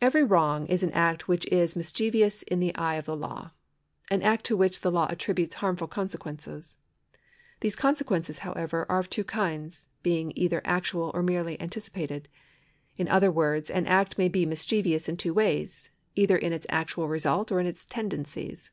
[0.00, 3.50] Eveiy wrong is an act which is mischievous in the eye of the law—
[4.12, 6.76] an act to which the law attributes harmful conse quences.
[7.58, 12.28] These consequences, however, are of two kinds, being either actual or merely anticipated.
[12.96, 17.08] In other words, an act may be mischievous in two ways— either in its actual
[17.08, 18.70] results or in its tendencies.